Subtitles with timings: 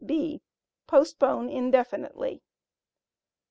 [0.03, 0.41] (b)
[0.87, 2.41] Postpone indefinitely.